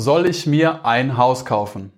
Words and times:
Soll 0.00 0.26
ich 0.26 0.46
mir 0.46 0.86
ein 0.86 1.16
Haus 1.16 1.44
kaufen? 1.44 1.90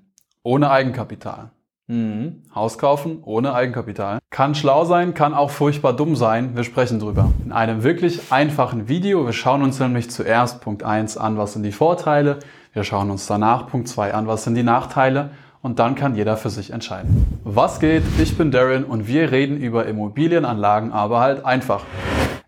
Ohne 0.42 0.70
Eigenkapital. 0.70 1.50
Mhm. 1.86 2.44
Haus 2.54 2.78
kaufen 2.78 3.18
ohne 3.24 3.52
Eigenkapital. 3.52 4.20
Kann 4.30 4.54
schlau 4.54 4.86
sein, 4.86 5.12
kann 5.12 5.34
auch 5.34 5.50
furchtbar 5.50 5.92
dumm 5.92 6.16
sein. 6.16 6.56
Wir 6.56 6.64
sprechen 6.64 6.98
drüber. 6.98 7.30
In 7.44 7.52
einem 7.52 7.82
wirklich 7.82 8.32
einfachen 8.32 8.88
Video. 8.88 9.26
Wir 9.26 9.34
schauen 9.34 9.60
uns 9.60 9.78
nämlich 9.80 10.10
zuerst 10.10 10.62
Punkt 10.62 10.82
1 10.82 11.18
an, 11.18 11.36
was 11.36 11.52
sind 11.52 11.62
die 11.62 11.72
Vorteile. 11.72 12.38
Wir 12.72 12.84
schauen 12.84 13.10
uns 13.10 13.26
danach 13.26 13.66
Punkt 13.68 13.86
2 13.86 14.14
an, 14.14 14.26
was 14.26 14.44
sind 14.44 14.54
die 14.54 14.62
Nachteile. 14.62 15.32
Und 15.60 15.78
dann 15.78 15.94
kann 15.94 16.14
jeder 16.16 16.38
für 16.38 16.48
sich 16.48 16.70
entscheiden. 16.70 17.38
Was 17.44 17.80
geht? 17.80 18.02
Ich 18.18 18.38
bin 18.38 18.50
Darren 18.50 18.84
und 18.84 19.08
wir 19.08 19.30
reden 19.30 19.58
über 19.58 19.84
Immobilienanlagen, 19.84 20.90
aber 20.92 21.20
halt 21.20 21.44
einfach. 21.44 21.84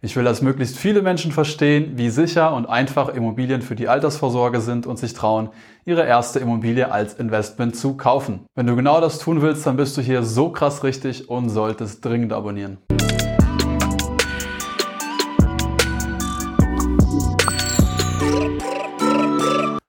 Ich 0.05 0.16
will, 0.16 0.25
dass 0.25 0.43
möglichst 0.43 0.77
viele 0.77 1.00
Menschen 1.00 1.30
verstehen, 1.30 1.93
wie 1.95 2.11
sicher 2.11 2.53
und 2.55 2.66
einfach 2.66 3.09
Immobilien 3.11 3.62
für 3.62 3.77
die 3.77 3.87
Altersvorsorge 3.87 4.61
sind 4.61 4.85
und 4.85 4.98
sich 4.98 5.14
trauen, 5.14 5.50
ihre 5.85 6.05
erste 6.05 6.41
Immobilie 6.41 6.91
als 6.91 7.14
Investment 7.14 7.77
zu 7.77 7.96
kaufen. 7.96 8.41
Wenn 8.57 8.67
du 8.67 8.75
genau 8.75 9.00
das 9.00 9.21
tun 9.21 9.43
willst, 9.43 9.64
dann 9.64 9.77
bist 9.77 9.96
du 9.96 10.00
hier 10.00 10.25
so 10.25 10.49
krass 10.49 10.82
richtig 10.82 11.30
und 11.30 11.50
solltest 11.50 12.04
dringend 12.04 12.32
abonnieren. 12.32 12.79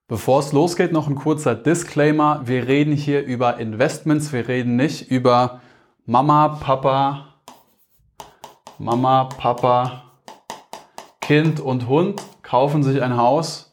Bevor 0.08 0.42
es 0.42 0.52
losgeht, 0.52 0.92
noch 0.92 1.08
ein 1.08 1.16
kurzer 1.16 1.56
Disclaimer. 1.56 2.44
Wir 2.46 2.68
reden 2.68 2.94
hier 2.94 3.26
über 3.26 3.58
Investments, 3.58 4.32
wir 4.32 4.48
reden 4.48 4.76
nicht 4.76 5.10
über 5.10 5.62
Mama, 6.06 6.60
Papa, 6.62 7.33
Mama, 8.80 9.26
Papa, 9.26 10.06
Kind 11.22 11.60
und 11.60 11.88
Hund 11.88 12.20
kaufen 12.42 12.82
sich 12.84 13.04
ein 13.04 13.16
Haus 13.16 13.72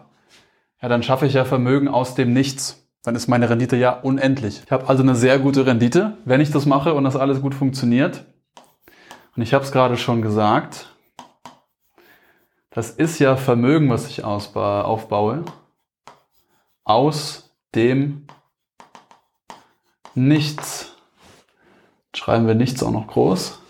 ja, 0.80 0.88
dann 0.88 1.04
schaffe 1.04 1.24
ich 1.26 1.34
ja 1.34 1.44
Vermögen 1.44 1.86
aus 1.86 2.16
dem 2.16 2.32
Nichts. 2.32 2.84
Dann 3.04 3.14
ist 3.14 3.28
meine 3.28 3.48
Rendite 3.48 3.76
ja 3.76 3.92
unendlich. 3.92 4.60
Ich 4.64 4.72
habe 4.72 4.88
also 4.88 5.04
eine 5.04 5.14
sehr 5.14 5.38
gute 5.38 5.66
Rendite, 5.66 6.16
wenn 6.24 6.40
ich 6.40 6.50
das 6.50 6.66
mache 6.66 6.94
und 6.94 7.04
das 7.04 7.14
alles 7.14 7.40
gut 7.40 7.54
funktioniert. 7.54 8.24
Und 9.36 9.42
ich 9.42 9.54
habe 9.54 9.64
es 9.64 9.70
gerade 9.70 9.96
schon 9.96 10.20
gesagt, 10.20 10.88
das 12.70 12.90
ist 12.90 13.20
ja 13.20 13.36
Vermögen, 13.36 13.88
was 13.88 14.08
ich 14.08 14.24
aufbaue, 14.24 15.44
aus 16.82 17.54
dem 17.72 18.26
Nichts 20.16 20.91
schreiben 22.14 22.46
wir 22.46 22.54
nichts 22.54 22.82
auch 22.82 22.90
noch 22.90 23.06
groß, 23.06 23.60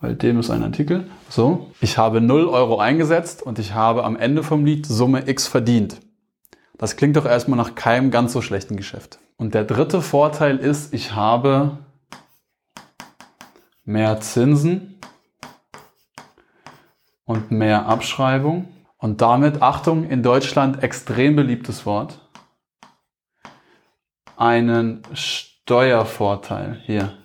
weil 0.00 0.14
dem 0.14 0.38
ist 0.40 0.50
ein 0.50 0.62
Artikel. 0.62 1.10
So, 1.28 1.70
ich 1.80 1.98
habe 1.98 2.20
0 2.20 2.46
Euro 2.46 2.78
eingesetzt 2.78 3.42
und 3.42 3.58
ich 3.58 3.74
habe 3.74 4.04
am 4.04 4.16
Ende 4.16 4.42
vom 4.42 4.64
Lied 4.64 4.86
Summe 4.86 5.28
X 5.28 5.46
verdient. 5.46 6.00
Das 6.76 6.96
klingt 6.96 7.16
doch 7.16 7.26
erstmal 7.26 7.56
nach 7.56 7.74
keinem 7.74 8.10
ganz 8.10 8.32
so 8.32 8.42
schlechten 8.42 8.76
Geschäft. 8.76 9.20
Und 9.36 9.54
der 9.54 9.64
dritte 9.64 10.02
Vorteil 10.02 10.58
ist, 10.58 10.92
ich 10.92 11.14
habe 11.14 11.78
mehr 13.84 14.20
Zinsen 14.20 14.98
und 17.24 17.50
mehr 17.50 17.86
Abschreibung. 17.86 18.68
Und 18.98 19.20
damit, 19.20 19.62
Achtung, 19.62 20.08
in 20.08 20.22
Deutschland 20.22 20.82
extrem 20.82 21.34
beliebtes 21.34 21.86
Wort, 21.86 22.20
einen 24.36 25.02
Steuervorteil 25.12 26.80
hier. 26.84 27.16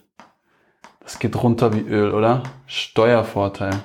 Es 1.08 1.20
geht 1.20 1.42
runter 1.42 1.74
wie 1.74 1.80
Öl, 1.80 2.14
oder? 2.14 2.44
Steuervorteil. 2.66 3.82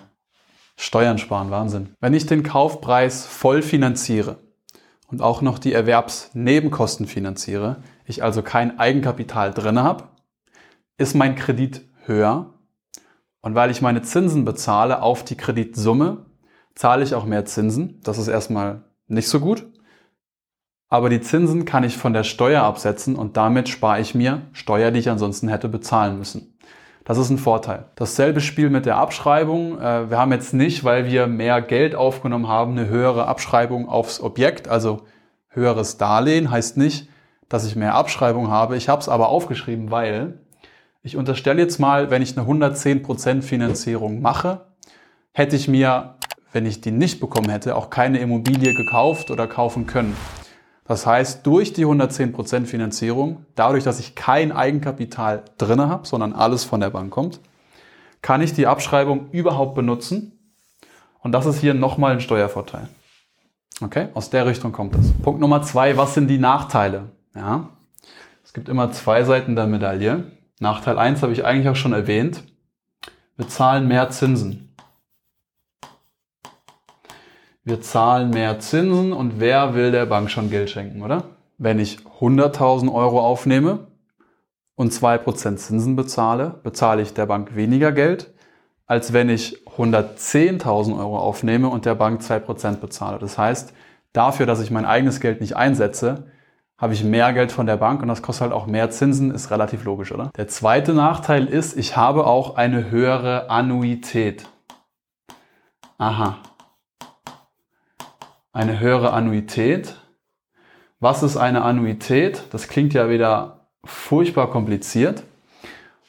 Steuern 0.77 1.19
sparen, 1.19 1.53
Wahnsinn. 1.53 1.94
Wenn 2.00 2.15
ich 2.15 2.27
den 2.27 2.43
Kaufpreis 2.43 3.25
voll 3.27 3.62
finanziere 3.62 4.38
und 5.06 5.22
auch 5.22 5.41
noch 5.41 5.60
die 5.60 5.72
Erwerbsnebenkosten 5.72 7.06
finanziere, 7.06 7.77
ich 8.06 8.25
also 8.25 8.43
kein 8.43 8.81
Eigenkapital 8.81 9.55
drin 9.55 9.81
habe, 9.81 10.09
ist 10.99 11.15
mein 11.15 11.37
Kredit 11.37 11.83
höher. 12.06 12.55
Und 13.41 13.54
weil 13.54 13.71
ich 13.71 13.83
meine 13.83 14.03
Zinsen 14.03 14.44
bezahle 14.44 15.00
auf 15.00 15.25
die 15.25 15.37
Kreditsumme, 15.37 16.27
zahle 16.75 17.04
ich 17.04 17.15
auch 17.15 17.25
mehr 17.25 17.44
Zinsen. 17.44 18.00
Das 18.03 18.19
ist 18.19 18.27
erstmal 18.27 18.83
nicht 19.06 19.28
so 19.28 19.39
gut. 19.39 19.65
Aber 20.89 21.09
die 21.09 21.21
Zinsen 21.21 21.66
kann 21.66 21.84
ich 21.84 21.97
von 21.97 22.15
der 22.15 22.25
Steuer 22.25 22.65
absetzen 22.65 23.15
und 23.15 23.37
damit 23.37 23.69
spare 23.69 24.00
ich 24.00 24.16
mir 24.16 24.43
Steuer, 24.53 24.91
die 24.91 24.99
ich 24.99 25.09
ansonsten 25.09 25.47
hätte 25.47 25.69
bezahlen 25.69 26.19
müssen. 26.19 26.51
Das 27.04 27.18
ist 27.18 27.30
ein 27.30 27.38
Vorteil. 27.38 27.86
Dasselbe 27.96 28.40
Spiel 28.40 28.70
mit 28.70 28.86
der 28.86 28.96
Abschreibung. 28.96 29.80
Äh, 29.80 30.10
wir 30.10 30.18
haben 30.18 30.32
jetzt 30.32 30.54
nicht, 30.54 30.84
weil 30.84 31.06
wir 31.06 31.26
mehr 31.26 31.60
Geld 31.60 31.94
aufgenommen 31.94 32.48
haben, 32.48 32.72
eine 32.72 32.88
höhere 32.88 33.26
Abschreibung 33.26 33.88
aufs 33.88 34.20
Objekt, 34.20 34.68
also 34.68 35.02
höheres 35.48 35.98
Darlehen 35.98 36.50
heißt 36.50 36.76
nicht, 36.76 37.08
dass 37.48 37.66
ich 37.66 37.76
mehr 37.76 37.94
Abschreibung 37.94 38.48
habe. 38.48 38.76
Ich 38.76 38.88
habe 38.88 39.00
es 39.00 39.08
aber 39.08 39.28
aufgeschrieben, 39.28 39.91
weil 39.91 40.38
ich 41.02 41.16
unterstelle 41.16 41.60
jetzt 41.60 41.78
mal, 41.78 42.10
wenn 42.10 42.22
ich 42.22 42.38
eine 42.38 42.46
110% 42.46 43.42
Finanzierung 43.42 44.22
mache, 44.22 44.60
hätte 45.32 45.56
ich 45.56 45.66
mir, 45.66 46.14
wenn 46.52 46.64
ich 46.64 46.80
die 46.80 46.92
nicht 46.92 47.20
bekommen 47.20 47.50
hätte, 47.50 47.74
auch 47.74 47.91
keine 47.91 48.20
Immobilie 48.20 48.72
gekauft 48.74 49.30
oder 49.30 49.48
kaufen 49.48 49.86
können. 49.86 50.16
Das 50.92 51.06
heißt, 51.06 51.47
durch 51.47 51.72
die 51.72 51.86
110% 51.86 52.66
Finanzierung, 52.66 53.47
dadurch, 53.54 53.82
dass 53.82 53.98
ich 53.98 54.14
kein 54.14 54.53
Eigenkapital 54.53 55.42
drinne 55.56 55.88
habe, 55.88 56.06
sondern 56.06 56.34
alles 56.34 56.64
von 56.64 56.80
der 56.80 56.91
Bank 56.91 57.10
kommt, 57.10 57.41
kann 58.20 58.42
ich 58.42 58.53
die 58.53 58.66
Abschreibung 58.66 59.30
überhaupt 59.30 59.75
benutzen. 59.75 60.38
Und 61.20 61.32
das 61.32 61.47
ist 61.47 61.60
hier 61.60 61.72
nochmal 61.72 62.12
ein 62.12 62.20
Steuervorteil. 62.20 62.91
Okay, 63.80 64.08
aus 64.12 64.28
der 64.28 64.44
Richtung 64.44 64.72
kommt 64.72 64.94
es. 64.94 65.14
Punkt 65.22 65.41
Nummer 65.41 65.62
zwei, 65.62 65.97
was 65.97 66.12
sind 66.12 66.28
die 66.28 66.36
Nachteile? 66.36 67.04
Ja, 67.34 67.70
es 68.44 68.53
gibt 68.53 68.69
immer 68.69 68.92
zwei 68.92 69.24
Seiten 69.24 69.56
der 69.56 69.66
Medaille. 69.66 70.24
Nachteil 70.60 70.98
eins 70.98 71.22
habe 71.22 71.32
ich 71.32 71.47
eigentlich 71.47 71.70
auch 71.70 71.76
schon 71.76 71.94
erwähnt. 71.94 72.44
Wir 73.38 73.48
zahlen 73.48 73.88
mehr 73.88 74.10
Zinsen. 74.10 74.72
Wir 77.64 77.80
zahlen 77.80 78.30
mehr 78.30 78.58
Zinsen 78.58 79.12
und 79.12 79.38
wer 79.38 79.74
will 79.74 79.92
der 79.92 80.06
Bank 80.06 80.30
schon 80.30 80.50
Geld 80.50 80.68
schenken, 80.68 81.00
oder? 81.00 81.24
Wenn 81.58 81.78
ich 81.78 81.98
100.000 82.20 82.92
Euro 82.92 83.20
aufnehme 83.20 83.86
und 84.74 84.92
2% 84.92 85.56
Zinsen 85.56 85.94
bezahle, 85.94 86.58
bezahle 86.64 87.02
ich 87.02 87.14
der 87.14 87.26
Bank 87.26 87.54
weniger 87.54 87.92
Geld, 87.92 88.34
als 88.86 89.12
wenn 89.12 89.28
ich 89.28 89.64
110.000 89.76 90.98
Euro 90.98 91.16
aufnehme 91.20 91.68
und 91.68 91.84
der 91.84 91.94
Bank 91.94 92.20
2% 92.20 92.78
bezahle. 92.78 93.20
Das 93.20 93.38
heißt, 93.38 93.72
dafür, 94.12 94.46
dass 94.46 94.60
ich 94.60 94.72
mein 94.72 94.84
eigenes 94.84 95.20
Geld 95.20 95.40
nicht 95.40 95.56
einsetze, 95.56 96.24
habe 96.78 96.94
ich 96.94 97.04
mehr 97.04 97.32
Geld 97.32 97.52
von 97.52 97.66
der 97.66 97.76
Bank 97.76 98.02
und 98.02 98.08
das 98.08 98.22
kostet 98.22 98.42
halt 98.42 98.52
auch 98.52 98.66
mehr 98.66 98.90
Zinsen, 98.90 99.30
ist 99.30 99.52
relativ 99.52 99.84
logisch, 99.84 100.10
oder? 100.10 100.32
Der 100.36 100.48
zweite 100.48 100.94
Nachteil 100.94 101.46
ist, 101.46 101.76
ich 101.76 101.96
habe 101.96 102.26
auch 102.26 102.56
eine 102.56 102.90
höhere 102.90 103.50
Annuität. 103.50 104.48
Aha, 105.96 106.38
eine 108.52 108.80
höhere 108.80 109.12
Annuität. 109.12 109.97
Was 111.00 111.22
ist 111.22 111.36
eine 111.36 111.62
Annuität? 111.62 112.44
Das 112.50 112.68
klingt 112.68 112.94
ja 112.94 113.09
wieder 113.09 113.68
furchtbar 113.84 114.50
kompliziert. 114.50 115.24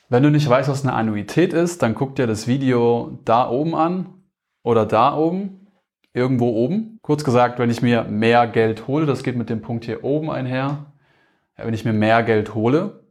Wenn 0.09 0.23
du 0.23 0.29
nicht 0.29 0.47
weißt, 0.47 0.69
was 0.69 0.83
eine 0.83 0.93
Annuität 0.93 1.53
ist, 1.53 1.81
dann 1.81 1.95
guck 1.95 2.15
dir 2.15 2.27
das 2.27 2.45
Video 2.45 3.17
da 3.25 3.49
oben 3.49 3.73
an 3.73 4.07
oder 4.61 4.85
da 4.85 5.15
oben, 5.15 5.67
irgendwo 6.13 6.49
oben. 6.49 6.99
Kurz 7.01 7.23
gesagt, 7.23 7.57
wenn 7.57 7.71
ich 7.71 7.81
mir 7.81 8.03
mehr 8.03 8.45
Geld 8.45 8.87
hole, 8.87 9.05
das 9.05 9.23
geht 9.23 9.37
mit 9.37 9.49
dem 9.49 9.61
Punkt 9.61 9.85
hier 9.85 10.03
oben 10.03 10.29
einher. 10.29 10.85
Wenn 11.55 11.73
ich 11.73 11.85
mir 11.85 11.93
mehr 11.93 12.21
Geld 12.23 12.53
hole, 12.53 13.03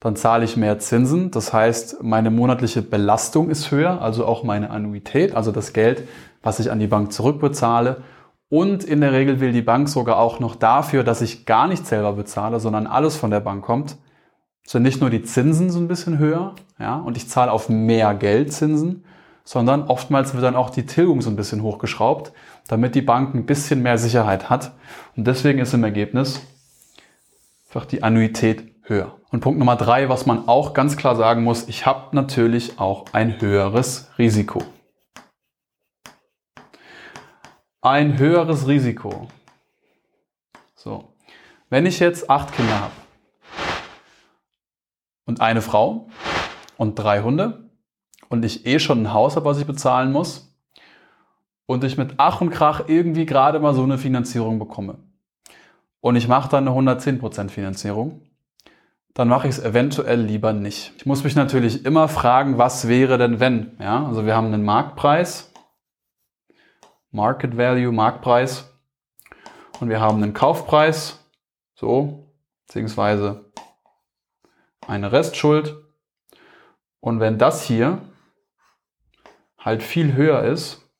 dann 0.00 0.16
zahle 0.16 0.44
ich 0.44 0.56
mehr 0.56 0.78
Zinsen. 0.78 1.30
Das 1.30 1.52
heißt, 1.52 2.02
meine 2.02 2.30
monatliche 2.30 2.80
Belastung 2.80 3.50
ist 3.50 3.70
höher, 3.70 4.00
also 4.00 4.24
auch 4.24 4.42
meine 4.42 4.70
Annuität, 4.70 5.36
also 5.36 5.52
das 5.52 5.74
Geld, 5.74 6.08
was 6.42 6.58
ich 6.58 6.70
an 6.70 6.80
die 6.80 6.86
Bank 6.86 7.12
zurückbezahle. 7.12 8.02
Und 8.50 8.84
in 8.84 9.00
der 9.00 9.12
Regel 9.12 9.40
will 9.40 9.52
die 9.52 9.62
Bank 9.62 9.88
sogar 9.88 10.18
auch 10.18 10.40
noch 10.40 10.56
dafür, 10.56 11.04
dass 11.04 11.22
ich 11.22 11.46
gar 11.46 11.68
nicht 11.68 11.86
selber 11.86 12.12
bezahle, 12.12 12.60
sondern 12.60 12.86
alles 12.86 13.16
von 13.16 13.30
der 13.30 13.40
Bank 13.40 13.64
kommt, 13.64 13.96
sind 14.66 14.82
nicht 14.82 15.00
nur 15.00 15.08
die 15.08 15.22
Zinsen 15.22 15.70
so 15.70 15.78
ein 15.78 15.88
bisschen 15.88 16.18
höher, 16.18 16.54
ja, 16.78 16.96
und 16.98 17.16
ich 17.16 17.28
zahle 17.28 17.52
auf 17.52 17.68
mehr 17.68 18.12
Geld 18.14 18.52
Zinsen, 18.52 19.04
sondern 19.44 19.84
oftmals 19.84 20.34
wird 20.34 20.44
dann 20.44 20.56
auch 20.56 20.70
die 20.70 20.84
Tilgung 20.84 21.22
so 21.22 21.30
ein 21.30 21.36
bisschen 21.36 21.62
hochgeschraubt. 21.62 22.32
damit 22.68 22.94
die 22.94 23.02
Bank 23.02 23.34
ein 23.34 23.46
bisschen 23.46 23.82
mehr 23.82 23.98
Sicherheit 23.98 24.48
hat. 24.48 24.72
Und 25.16 25.26
deswegen 25.26 25.58
ist 25.58 25.74
im 25.74 25.82
Ergebnis 25.82 26.40
einfach 27.68 27.84
die 27.84 28.04
Annuität 28.04 28.62
höher. 28.82 29.16
Und 29.30 29.40
Punkt 29.40 29.58
Nummer 29.58 29.74
drei, 29.74 30.08
was 30.08 30.24
man 30.24 30.48
auch 30.48 30.72
ganz 30.72 30.96
klar 30.96 31.16
sagen 31.16 31.42
muss, 31.42 31.68
ich 31.68 31.84
habe 31.84 32.14
natürlich 32.14 32.78
auch 32.78 33.06
ein 33.12 33.40
höheres 33.40 34.10
Risiko. 34.18 34.62
Ein 37.82 38.18
höheres 38.18 38.68
Risiko. 38.68 39.28
So, 40.74 41.14
wenn 41.70 41.86
ich 41.86 41.98
jetzt 41.98 42.28
acht 42.28 42.52
Kinder 42.52 42.78
habe 42.78 42.92
und 45.24 45.40
eine 45.40 45.62
Frau 45.62 46.08
und 46.76 46.96
drei 46.96 47.22
Hunde 47.22 47.70
und 48.28 48.44
ich 48.44 48.66
eh 48.66 48.80
schon 48.80 49.02
ein 49.02 49.12
Haus 49.14 49.36
habe, 49.36 49.46
was 49.46 49.58
ich 49.58 49.66
bezahlen 49.66 50.12
muss, 50.12 50.50
und 51.64 51.84
ich 51.84 51.96
mit 51.96 52.14
Ach 52.16 52.40
und 52.40 52.50
Krach 52.50 52.88
irgendwie 52.88 53.26
gerade 53.26 53.60
mal 53.60 53.74
so 53.74 53.84
eine 53.84 53.96
Finanzierung 53.96 54.58
bekomme 54.58 54.98
und 56.00 56.16
ich 56.16 56.28
mache 56.28 56.50
dann 56.50 56.66
eine 56.66 56.76
110% 56.76 57.48
Finanzierung, 57.48 58.22
dann 59.14 59.28
mache 59.28 59.48
ich 59.48 59.56
es 59.56 59.64
eventuell 59.64 60.20
lieber 60.20 60.52
nicht. 60.52 60.92
Ich 60.96 61.06
muss 61.06 61.24
mich 61.24 61.36
natürlich 61.36 61.86
immer 61.86 62.08
fragen, 62.08 62.58
was 62.58 62.88
wäre 62.88 63.18
denn 63.18 63.40
wenn? 63.40 63.72
Ja, 63.78 64.04
also 64.04 64.26
wir 64.26 64.34
haben 64.34 64.48
einen 64.48 64.64
Marktpreis, 64.64 65.49
Market 67.10 67.56
Value, 67.56 67.92
Marktpreis 67.92 68.70
und 69.80 69.88
wir 69.88 70.00
haben 70.00 70.22
einen 70.22 70.34
Kaufpreis, 70.34 71.24
so, 71.74 72.32
beziehungsweise 72.66 73.50
eine 74.86 75.12
Restschuld. 75.12 75.76
Und 77.00 77.20
wenn 77.20 77.38
das 77.38 77.64
hier 77.64 78.02
halt 79.58 79.82
viel 79.82 80.14
höher 80.14 80.42
ist, 80.42 80.90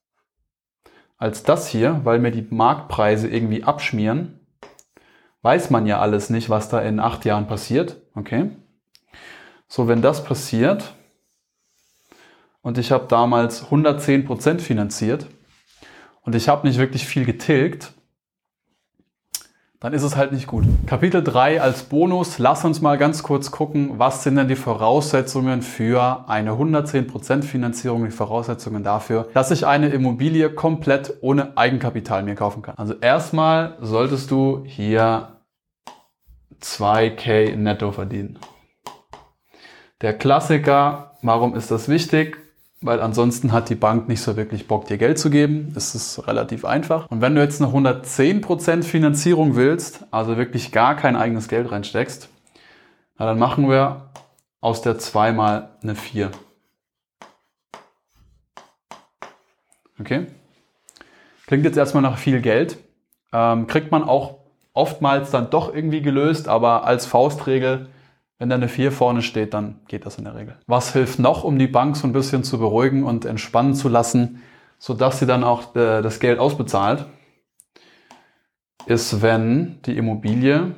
als 1.21 1.43
das 1.43 1.69
hier, 1.69 2.01
weil 2.05 2.19
mir 2.19 2.31
die 2.31 2.47
Marktpreise 2.49 3.29
irgendwie 3.29 3.63
abschmieren. 3.63 4.41
Weiß 5.43 5.71
man 5.71 5.87
ja 5.87 6.01
alles 6.01 6.31
nicht, 6.31 6.49
was 6.49 6.71
da 6.71 6.81
in 6.81 6.99
acht 6.99 7.27
Jahren 7.27 7.47
passiert. 7.47 8.01
Okay. 8.15 8.51
So, 9.69 9.87
wenn 9.87 10.03
das 10.03 10.25
passiert 10.25 10.95
und 12.63 12.79
ich 12.79 12.91
habe 12.91 13.07
damals 13.07 13.67
110% 13.67 14.61
finanziert 14.61 15.27
und 16.23 16.35
ich 16.35 16.49
habe 16.49 16.67
nicht 16.67 16.79
wirklich 16.79 17.07
viel 17.07 17.25
getilgt, 17.25 17.93
dann 19.81 19.95
ist 19.95 20.03
es 20.03 20.15
halt 20.15 20.33
nicht 20.33 20.47
gut. 20.47 20.65
Kapitel 20.87 21.25
3 21.25 21.63
als 21.63 21.85
Bonus. 21.85 22.39
Lass 22.39 22.67
uns 22.67 22.83
mal 22.83 22.99
ganz 22.99 23.23
kurz 23.23 23.51
gucken, 23.51 23.99
was 23.99 24.23
sind 24.23 24.37
denn 24.37 24.47
die 24.47 24.55
Voraussetzungen 24.55 25.63
für 25.63 26.29
eine 26.29 26.51
110% 26.51 27.43
Finanzierung, 27.43 28.05
die 28.05 28.11
Voraussetzungen 28.11 28.85
dafür, 28.85 29.31
dass 29.33 29.51
ich 29.51 29.67
eine 29.67 29.89
Immobilie 29.89 30.51
komplett 30.51 31.15
ohne 31.23 31.57
Eigenkapital 31.57 32.23
mir 32.25 32.35
kaufen 32.35 32.61
kann. 32.61 32.75
Also 32.77 32.93
erstmal 32.93 33.79
solltest 33.81 34.31
du 34.31 34.65
hier 34.67 35.41
2k 36.61 37.57
netto 37.57 37.91
verdienen. 37.91 38.39
Der 40.03 40.13
Klassiker, 40.13 41.17
warum 41.23 41.55
ist 41.55 41.71
das 41.71 41.89
wichtig? 41.89 42.37
Weil 42.83 43.01
ansonsten 43.01 43.53
hat 43.53 43.69
die 43.69 43.75
Bank 43.75 44.09
nicht 44.09 44.23
so 44.23 44.37
wirklich 44.37 44.67
Bock, 44.67 44.87
dir 44.87 44.97
Geld 44.97 45.19
zu 45.19 45.29
geben. 45.29 45.73
Es 45.77 45.95
ist 45.95 46.27
relativ 46.27 46.65
einfach. 46.65 47.11
Und 47.11 47.21
wenn 47.21 47.35
du 47.35 47.43
jetzt 47.43 47.61
eine 47.61 47.71
110% 47.71 48.83
Finanzierung 48.83 49.55
willst, 49.55 50.07
also 50.11 50.39
wirklich 50.39 50.73
gar 50.73 50.97
kein 50.97 51.15
eigenes 51.17 51.49
Geld 51.49 51.71
reinsteckst, 51.71 52.29
na, 53.19 53.27
dann 53.27 53.39
machen 53.39 53.69
wir 53.69 54.11
aus 54.63 54.81
der 54.81 54.99
2 54.99 55.33
mal 55.33 55.71
eine 55.83 55.95
4. 55.95 56.31
Okay? 60.01 60.27
Klingt 61.47 61.65
jetzt 61.65 61.77
erstmal 61.77 62.03
nach 62.03 62.17
viel 62.17 62.41
Geld. 62.41 62.79
Ähm, 63.33 63.67
kriegt 63.67 63.91
man 63.91 64.05
auch 64.05 64.39
oftmals 64.73 65.31
dann 65.31 65.51
doch 65.51 65.75
irgendwie 65.75 66.01
gelöst, 66.01 66.49
aber 66.49 66.85
als 66.85 67.05
Faustregel 67.05 67.91
wenn 68.41 68.49
da 68.49 68.55
eine 68.55 68.69
4 68.69 68.91
vorne 68.91 69.21
steht, 69.21 69.53
dann 69.53 69.81
geht 69.87 70.07
das 70.07 70.17
in 70.17 70.25
der 70.25 70.35
Regel. 70.35 70.57
Was 70.67 70.95
hilft 70.95 71.19
noch, 71.19 71.45
um 71.45 71.59
die 71.59 71.67
Bank 71.67 71.95
so 71.95 72.09
ein 72.09 72.15
bisschen 72.15 72.43
zu 72.43 72.59
beruhigen 72.59 73.05
und 73.05 73.27
entspannen 73.27 73.75
zu 73.75 73.91
lassen, 73.91 74.43
sodass 74.79 75.19
sie 75.19 75.27
dann 75.27 75.45
auch 75.45 75.77
äh, 75.77 76.01
das 76.01 76.21
Geld 76.21 76.39
ausbezahlt, 76.39 77.05
ist, 78.87 79.21
wenn 79.21 79.83
die 79.85 79.95
Immobilie 79.95 80.75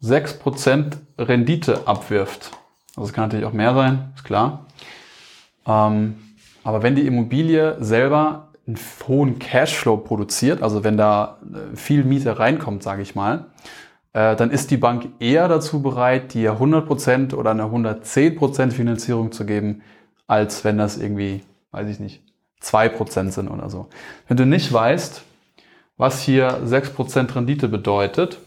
6% 0.00 0.92
Rendite 1.18 1.88
abwirft. 1.88 2.52
Also 2.96 3.08
es 3.08 3.12
kann 3.12 3.24
natürlich 3.24 3.44
auch 3.44 3.52
mehr 3.52 3.74
sein, 3.74 4.12
ist 4.14 4.24
klar. 4.24 4.66
Ähm, 5.66 6.18
aber 6.62 6.84
wenn 6.84 6.94
die 6.94 7.06
Immobilie 7.08 7.82
selber 7.82 8.52
einen 8.64 8.78
hohen 9.08 9.40
Cashflow 9.40 9.96
produziert, 9.96 10.62
also 10.62 10.84
wenn 10.84 10.96
da 10.96 11.38
äh, 11.52 11.74
viel 11.76 12.04
Miete 12.04 12.38
reinkommt, 12.38 12.84
sage 12.84 13.02
ich 13.02 13.16
mal, 13.16 13.46
dann 14.16 14.50
ist 14.50 14.70
die 14.70 14.78
Bank 14.78 15.08
eher 15.20 15.46
dazu 15.46 15.82
bereit, 15.82 16.32
dir 16.32 16.58
100% 16.58 17.34
oder 17.34 17.50
eine 17.50 17.64
110% 17.64 18.70
Finanzierung 18.70 19.30
zu 19.30 19.44
geben, 19.44 19.82
als 20.26 20.64
wenn 20.64 20.78
das 20.78 20.96
irgendwie, 20.96 21.42
weiß 21.72 21.88
ich 21.88 22.00
nicht, 22.00 22.22
2% 22.62 23.30
sind 23.30 23.48
oder 23.48 23.68
so. 23.68 23.88
Wenn 24.26 24.38
du 24.38 24.46
nicht 24.46 24.72
weißt, 24.72 25.22
was 25.98 26.22
hier 26.22 26.64
6% 26.64 27.34
Rendite 27.34 27.68
bedeutet, 27.68 28.38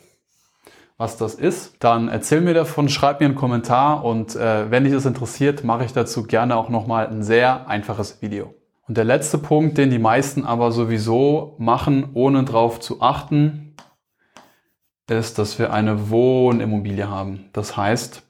was 0.97 1.17
das 1.17 1.35
ist, 1.35 1.75
dann 1.79 2.09
erzähl 2.09 2.41
mir 2.41 2.53
davon, 2.53 2.89
schreib 2.89 3.19
mir 3.19 3.27
einen 3.27 3.35
Kommentar 3.35 4.03
und 4.03 4.35
äh, 4.35 4.69
wenn 4.69 4.83
dich 4.83 4.93
das 4.93 5.05
interessiert, 5.05 5.63
mache 5.63 5.85
ich 5.85 5.93
dazu 5.93 6.23
gerne 6.23 6.55
auch 6.55 6.69
nochmal 6.69 7.07
ein 7.07 7.23
sehr 7.23 7.69
einfaches 7.69 8.21
Video. 8.21 8.53
Und 8.87 8.97
der 8.97 9.05
letzte 9.05 9.37
Punkt, 9.37 9.77
den 9.77 9.91
die 9.91 9.99
meisten 9.99 10.45
aber 10.45 10.71
sowieso 10.71 11.55
machen, 11.59 12.09
ohne 12.15 12.43
drauf 12.43 12.79
zu 12.79 13.01
achten, 13.01 13.68
ist, 15.17 15.39
dass 15.39 15.59
wir 15.59 15.73
eine 15.73 16.09
Wohnimmobilie 16.09 17.09
haben. 17.09 17.45
Das 17.53 17.77
heißt, 17.77 18.23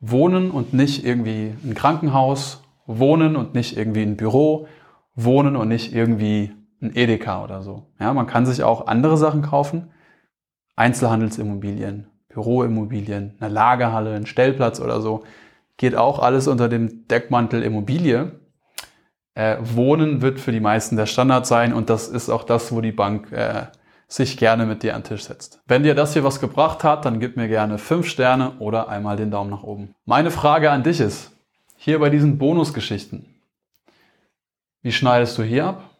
wohnen 0.00 0.50
und 0.50 0.74
nicht 0.74 1.04
irgendwie 1.04 1.54
ein 1.64 1.74
Krankenhaus, 1.74 2.62
wohnen 2.86 3.36
und 3.36 3.54
nicht 3.54 3.76
irgendwie 3.76 4.02
ein 4.02 4.16
Büro, 4.16 4.66
wohnen 5.14 5.56
und 5.56 5.68
nicht 5.68 5.94
irgendwie 5.94 6.52
ein 6.82 6.94
Edeka 6.94 7.44
oder 7.44 7.62
so. 7.62 7.86
Ja, 8.00 8.12
man 8.12 8.26
kann 8.26 8.44
sich 8.44 8.62
auch 8.62 8.86
andere 8.86 9.16
Sachen 9.16 9.42
kaufen. 9.42 9.90
Einzelhandelsimmobilien, 10.74 12.08
Büroimmobilien, 12.28 13.36
eine 13.38 13.52
Lagerhalle, 13.52 14.14
ein 14.14 14.26
Stellplatz 14.26 14.80
oder 14.80 15.00
so. 15.00 15.22
Geht 15.76 15.94
auch 15.94 16.18
alles 16.18 16.48
unter 16.48 16.68
dem 16.68 17.06
Deckmantel 17.08 17.62
Immobilie. 17.62 18.40
Äh, 19.34 19.58
Wohnen 19.60 20.22
wird 20.22 20.40
für 20.40 20.52
die 20.52 20.60
meisten 20.60 20.96
der 20.96 21.06
Standard 21.06 21.46
sein 21.46 21.72
und 21.72 21.88
das 21.88 22.08
ist 22.08 22.28
auch 22.28 22.44
das, 22.44 22.72
wo 22.72 22.80
die 22.80 22.92
Bank 22.92 23.30
äh, 23.32 23.66
sich 24.12 24.36
gerne 24.36 24.66
mit 24.66 24.82
dir 24.82 24.94
an 24.94 25.00
den 25.02 25.08
Tisch 25.08 25.22
setzt. 25.22 25.62
Wenn 25.66 25.84
dir 25.84 25.94
das 25.94 26.12
hier 26.12 26.22
was 26.22 26.38
gebracht 26.38 26.84
hat, 26.84 27.06
dann 27.06 27.18
gib 27.18 27.38
mir 27.38 27.48
gerne 27.48 27.78
5 27.78 28.06
Sterne 28.06 28.58
oder 28.58 28.88
einmal 28.88 29.16
den 29.16 29.30
Daumen 29.30 29.48
nach 29.48 29.62
oben. 29.62 29.94
Meine 30.04 30.30
Frage 30.30 30.70
an 30.70 30.82
dich 30.82 31.00
ist, 31.00 31.32
hier 31.76 31.98
bei 31.98 32.10
diesen 32.10 32.36
Bonusgeschichten, 32.36 33.24
wie 34.82 34.92
schneidest 34.92 35.38
du 35.38 35.42
hier 35.42 35.64
ab? 35.64 35.90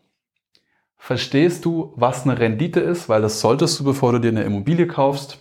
Verstehst 0.99 1.65
du, 1.65 1.95
was 1.97 2.25
eine 2.25 2.39
Rendite 2.39 2.81
ist? 2.81 3.09
Weil 3.09 3.23
das 3.23 3.41
solltest 3.41 3.81
du, 3.81 3.85
bevor 3.85 4.13
du 4.13 4.19
dir 4.19 4.29
eine 4.29 4.43
Immobilie 4.43 4.87
kaufst. 4.87 5.39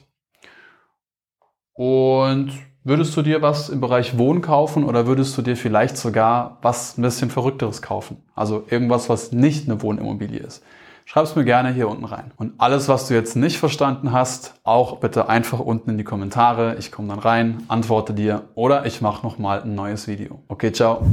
Und 1.74 2.54
würdest 2.84 3.18
du 3.18 3.22
dir 3.22 3.42
was 3.42 3.68
im 3.68 3.82
Bereich 3.82 4.18
Wohnen 4.18 4.42
kaufen 4.42 4.86
oder 4.86 5.08
würdest 5.08 5.38
du 5.38 5.42
dir 5.42 5.58
vielleicht 5.58 5.98
sogar 5.98 6.58
was 6.62 6.98
ein 6.98 7.01
bisschen 7.01 7.30
Verrückteres 7.30 7.82
kaufen? 7.82 8.24
Also 8.34 8.63
irgendwas, 8.70 9.10
was 9.10 9.34
nicht 9.34 9.68
eine 9.68 9.82
Wohnimmobilie 9.82 10.40
ist. 10.40 10.63
Schreib 11.12 11.25
es 11.25 11.36
mir 11.36 11.44
gerne 11.44 11.74
hier 11.74 11.89
unten 11.89 12.06
rein. 12.06 12.32
Und 12.38 12.53
alles, 12.58 12.88
was 12.88 13.10
du 13.10 13.13
jetzt 13.13 13.36
nicht 13.36 13.58
verstanden 13.58 14.13
hast, 14.13 14.53
auch 14.63 15.01
bitte 15.01 15.27
einfach 15.27 15.60
unten 15.60 15.89
in 15.89 15.98
die 15.98 16.06
Kommentare. 16.06 16.77
Ich 16.80 16.89
komme 16.89 17.10
dann 17.10 17.20
rein, 17.20 17.63
antworte 17.68 18.13
dir 18.13 18.44
oder 18.56 18.86
ich 18.86 19.01
mache 19.01 19.22
nochmal 19.22 19.62
ein 19.62 19.75
neues 19.75 20.08
Video. 20.08 20.41
Okay, 20.48 20.72
ciao. 20.72 21.06